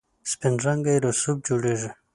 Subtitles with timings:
[0.31, 1.89] سپین رنګی رسوب جوړیږي.